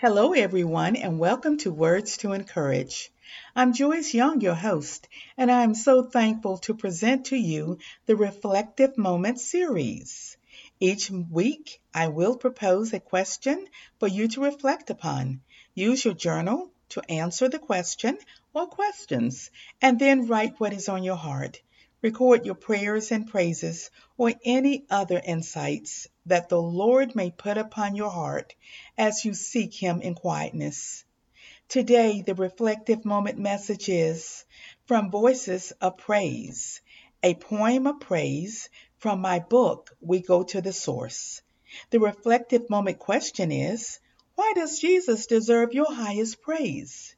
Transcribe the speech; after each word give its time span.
Hello, 0.00 0.32
everyone, 0.32 0.96
and 0.96 1.18
welcome 1.18 1.58
to 1.58 1.70
Words 1.70 2.16
to 2.16 2.32
Encourage. 2.32 3.12
I'm 3.54 3.74
Joyce 3.74 4.14
Young, 4.14 4.40
your 4.40 4.54
host, 4.54 5.06
and 5.36 5.52
I 5.52 5.62
am 5.62 5.74
so 5.74 6.02
thankful 6.02 6.56
to 6.60 6.72
present 6.72 7.26
to 7.26 7.36
you 7.36 7.76
the 8.06 8.16
Reflective 8.16 8.96
Moment 8.96 9.40
series. 9.40 10.38
Each 10.80 11.10
week, 11.10 11.82
I 11.92 12.08
will 12.08 12.38
propose 12.38 12.94
a 12.94 12.98
question 12.98 13.66
for 13.98 14.08
you 14.08 14.26
to 14.28 14.40
reflect 14.40 14.88
upon. 14.88 15.42
Use 15.74 16.02
your 16.02 16.14
journal 16.14 16.70
to 16.88 17.02
answer 17.10 17.50
the 17.50 17.58
question 17.58 18.16
or 18.54 18.68
questions, 18.68 19.50
and 19.82 19.98
then 19.98 20.28
write 20.28 20.58
what 20.58 20.72
is 20.72 20.88
on 20.88 21.04
your 21.04 21.16
heart. 21.16 21.60
Record 22.00 22.46
your 22.46 22.54
prayers 22.54 23.12
and 23.12 23.28
praises 23.28 23.90
or 24.16 24.32
any 24.46 24.86
other 24.88 25.20
insights 25.22 26.08
that 26.30 26.48
the 26.48 26.60
Lord 26.60 27.14
may 27.14 27.30
put 27.30 27.58
upon 27.58 27.94
your 27.94 28.10
heart 28.10 28.54
as 28.96 29.24
you 29.24 29.34
seek 29.34 29.74
Him 29.74 30.00
in 30.00 30.14
quietness. 30.14 31.04
Today, 31.68 32.22
the 32.22 32.34
reflective 32.34 33.04
moment 33.04 33.38
message 33.38 33.88
is 33.88 34.44
from 34.86 35.10
Voices 35.10 35.72
of 35.80 35.98
Praise, 35.98 36.80
a 37.22 37.34
poem 37.34 37.86
of 37.86 38.00
praise 38.00 38.68
from 38.98 39.20
my 39.20 39.38
book, 39.38 39.96
We 40.00 40.20
Go 40.20 40.42
to 40.42 40.60
the 40.60 40.72
Source. 40.72 41.42
The 41.90 42.00
reflective 42.00 42.68
moment 42.68 42.98
question 42.98 43.52
is 43.52 44.00
Why 44.34 44.52
does 44.54 44.80
Jesus 44.80 45.26
deserve 45.26 45.74
your 45.74 45.92
highest 45.92 46.42
praise? 46.42 47.14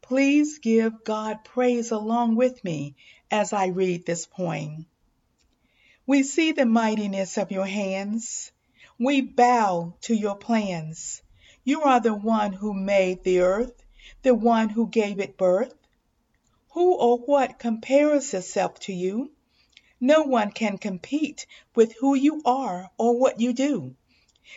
Please 0.00 0.58
give 0.58 1.04
God 1.04 1.44
praise 1.44 1.90
along 1.90 2.36
with 2.36 2.62
me 2.64 2.96
as 3.30 3.52
I 3.52 3.66
read 3.66 4.04
this 4.04 4.26
poem. 4.26 4.86
We 6.04 6.24
see 6.24 6.50
the 6.50 6.66
mightiness 6.66 7.38
of 7.38 7.52
your 7.52 7.64
hands. 7.64 8.50
We 8.98 9.20
bow 9.20 9.94
to 10.00 10.14
your 10.16 10.34
plans. 10.34 11.22
You 11.62 11.82
are 11.82 12.00
the 12.00 12.12
one 12.12 12.52
who 12.52 12.74
made 12.74 13.22
the 13.22 13.38
earth, 13.38 13.84
the 14.22 14.34
one 14.34 14.68
who 14.68 14.88
gave 14.88 15.20
it 15.20 15.36
birth. 15.36 15.72
Who 16.72 16.94
or 16.94 17.18
what 17.18 17.60
compares 17.60 18.34
itself 18.34 18.80
to 18.80 18.92
you? 18.92 19.30
No 20.00 20.22
one 20.22 20.50
can 20.50 20.76
compete 20.76 21.46
with 21.76 21.94
who 22.00 22.16
you 22.16 22.42
are 22.44 22.90
or 22.98 23.16
what 23.16 23.38
you 23.38 23.52
do. 23.52 23.94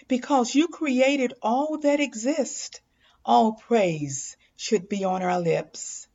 Because 0.08 0.56
you 0.56 0.68
created 0.68 1.36
all 1.44 1.78
that 1.78 2.00
exists, 2.00 2.82
all 3.24 3.54
praise 3.54 4.36
should 4.56 4.90
be 4.90 5.04
on 5.04 5.22
our 5.22 5.40
lips. 5.40 6.08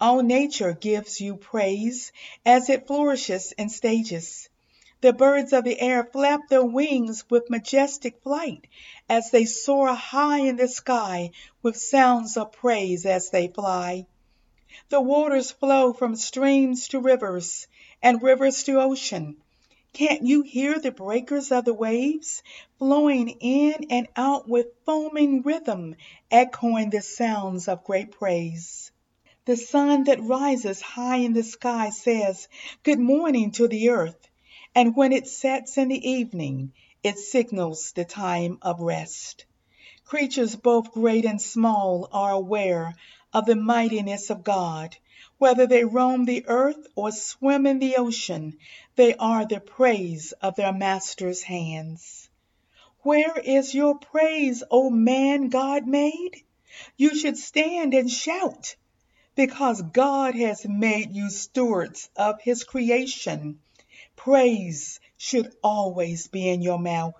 All 0.00 0.24
nature 0.24 0.72
gives 0.72 1.20
you 1.20 1.36
praise 1.36 2.10
as 2.44 2.68
it 2.68 2.88
flourishes 2.88 3.52
in 3.52 3.68
stages. 3.68 4.48
The 5.02 5.12
birds 5.12 5.52
of 5.52 5.64
the 5.64 5.78
air 5.78 6.04
flap 6.04 6.48
their 6.48 6.64
wings 6.64 7.28
with 7.28 7.50
majestic 7.50 8.22
flight 8.22 8.66
as 9.10 9.30
they 9.30 9.44
soar 9.44 9.88
high 9.94 10.40
in 10.40 10.56
the 10.56 10.68
sky 10.68 11.32
with 11.62 11.76
sounds 11.76 12.38
of 12.38 12.52
praise 12.52 13.04
as 13.04 13.28
they 13.28 13.48
fly. 13.48 14.06
The 14.88 15.02
waters 15.02 15.50
flow 15.50 15.92
from 15.92 16.16
streams 16.16 16.88
to 16.88 16.98
rivers 16.98 17.66
and 18.02 18.22
rivers 18.22 18.62
to 18.64 18.80
ocean. 18.80 19.36
Can't 19.92 20.26
you 20.26 20.42
hear 20.42 20.78
the 20.78 20.92
breakers 20.92 21.52
of 21.52 21.64
the 21.64 21.74
waves 21.74 22.42
flowing 22.78 23.28
in 23.28 23.86
and 23.90 24.08
out 24.16 24.48
with 24.48 24.66
foaming 24.84 25.42
rhythm, 25.42 25.96
echoing 26.30 26.90
the 26.90 27.02
sounds 27.02 27.68
of 27.68 27.84
great 27.84 28.12
praise? 28.12 28.90
The 29.44 29.56
sun 29.56 30.04
that 30.04 30.22
rises 30.22 30.80
high 30.80 31.18
in 31.18 31.32
the 31.32 31.44
sky 31.44 31.90
says, 31.90 32.48
Good 32.82 32.98
morning 32.98 33.52
to 33.52 33.68
the 33.68 33.90
earth, 33.90 34.28
and 34.76 34.94
when 34.94 35.10
it 35.10 35.26
sets 35.26 35.78
in 35.78 35.88
the 35.88 36.10
evening, 36.10 36.70
it 37.02 37.18
signals 37.18 37.92
the 37.92 38.04
time 38.04 38.58
of 38.60 38.78
rest. 38.78 39.46
Creatures 40.04 40.54
both 40.54 40.92
great 40.92 41.24
and 41.24 41.40
small 41.40 42.06
are 42.12 42.32
aware 42.32 42.94
of 43.32 43.46
the 43.46 43.56
mightiness 43.56 44.28
of 44.28 44.44
God. 44.44 44.94
Whether 45.38 45.66
they 45.66 45.86
roam 45.86 46.26
the 46.26 46.44
earth 46.46 46.86
or 46.94 47.10
swim 47.10 47.66
in 47.66 47.78
the 47.78 47.96
ocean, 47.96 48.58
they 48.96 49.14
are 49.14 49.46
the 49.46 49.60
praise 49.60 50.32
of 50.42 50.56
their 50.56 50.74
Master's 50.74 51.42
hands. 51.42 52.28
Where 53.00 53.38
is 53.38 53.74
your 53.74 53.96
praise, 53.96 54.62
O 54.70 54.90
man 54.90 55.48
God 55.48 55.86
made? 55.86 56.42
You 56.98 57.16
should 57.16 57.38
stand 57.38 57.94
and 57.94 58.10
shout, 58.10 58.76
because 59.34 59.80
God 59.80 60.34
has 60.34 60.66
made 60.68 61.16
you 61.16 61.30
stewards 61.30 62.10
of 62.14 62.42
his 62.42 62.62
creation. 62.62 63.60
Praise 64.16 64.98
should 65.16 65.54
always 65.62 66.26
be 66.26 66.48
in 66.48 66.62
your 66.62 66.78
mouth. 66.78 67.14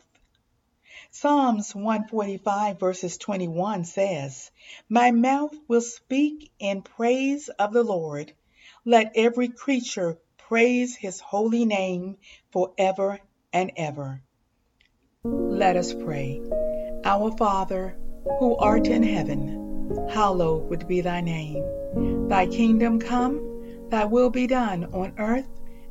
Psalms 1.10 1.74
145 1.74 2.80
verses 2.80 3.16
21 3.18 3.84
says, 3.84 4.50
My 4.88 5.10
mouth 5.10 5.54
will 5.68 5.82
speak 5.82 6.50
in 6.58 6.82
praise 6.82 7.48
of 7.48 7.72
the 7.72 7.84
Lord. 7.84 8.32
Let 8.84 9.12
every 9.14 9.48
creature 9.48 10.18
praise 10.36 10.96
his 10.96 11.20
holy 11.20 11.64
name 11.64 12.16
forever 12.50 13.20
and 13.52 13.72
ever. 13.76 14.22
Let 15.24 15.76
us 15.76 15.92
pray. 15.92 16.40
Our 17.04 17.30
Father, 17.36 17.96
who 18.38 18.56
art 18.56 18.88
in 18.88 19.02
heaven, 19.02 20.08
hallowed 20.08 20.68
would 20.70 20.88
be 20.88 21.02
thy 21.02 21.20
name. 21.20 22.28
Thy 22.28 22.46
kingdom 22.46 22.98
come, 22.98 23.88
thy 23.90 24.04
will 24.06 24.30
be 24.30 24.46
done 24.46 24.84
on 24.92 25.14
earth 25.18 25.48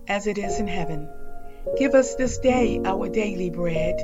as 0.07 0.27
it 0.27 0.37
is 0.37 0.59
in 0.59 0.67
heaven. 0.67 1.09
Give 1.77 1.95
us 1.95 2.15
this 2.15 2.37
day 2.37 2.81
our 2.85 3.09
daily 3.09 3.49
bread, 3.49 3.99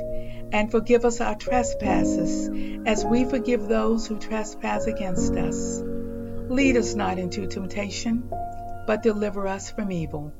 and 0.52 0.70
forgive 0.70 1.04
us 1.04 1.20
our 1.20 1.34
trespasses, 1.34 2.50
as 2.86 3.04
we 3.04 3.24
forgive 3.24 3.68
those 3.68 4.06
who 4.06 4.18
trespass 4.18 4.86
against 4.86 5.34
us. 5.36 5.82
Lead 5.84 6.76
us 6.76 6.94
not 6.94 7.18
into 7.18 7.46
temptation, 7.46 8.28
but 8.86 9.02
deliver 9.02 9.46
us 9.46 9.70
from 9.70 9.92
evil. 9.92 10.32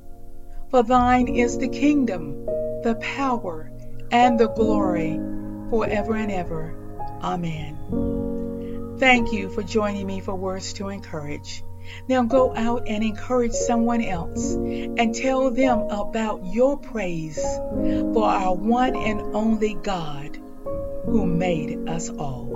For 0.70 0.82
thine 0.82 1.28
is 1.28 1.58
the 1.58 1.68
kingdom, 1.68 2.44
the 2.82 2.98
power, 3.00 3.70
and 4.10 4.38
the 4.38 4.48
glory, 4.48 5.18
forever 5.70 6.16
and 6.16 6.30
ever. 6.30 6.74
Amen. 7.22 8.96
Thank 8.98 9.32
you 9.32 9.48
for 9.48 9.62
joining 9.62 10.06
me 10.06 10.20
for 10.20 10.34
Words 10.34 10.74
to 10.74 10.88
Encourage. 10.88 11.62
Now 12.08 12.22
go 12.24 12.54
out 12.54 12.88
and 12.88 13.02
encourage 13.02 13.52
someone 13.52 14.02
else 14.02 14.54
and 14.54 15.14
tell 15.14 15.50
them 15.50 15.80
about 15.90 16.44
your 16.52 16.78
praise 16.78 17.42
for 17.42 18.24
our 18.24 18.54
one 18.54 18.96
and 18.96 19.34
only 19.34 19.74
God 19.74 20.38
who 21.04 21.26
made 21.26 21.88
us 21.88 22.10
all. 22.10 22.50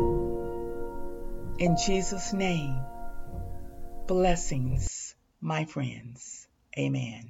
In 1.59 1.77
Jesus' 1.87 2.33
name, 2.33 2.79
blessings, 4.07 5.15
my 5.41 5.65
friends. 5.65 6.47
Amen. 6.79 7.25